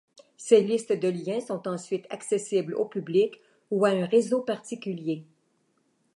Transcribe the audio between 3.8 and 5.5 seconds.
à un réseau particulier.